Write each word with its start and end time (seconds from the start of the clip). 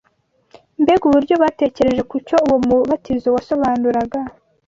Mbega 0.81 1.03
uburyo 1.07 1.33
batatekereje 1.43 2.01
ku 2.09 2.15
cyo 2.27 2.37
uwo 2.45 2.57
mubatizo 2.67 3.27
wasobanuraga! 3.35 4.19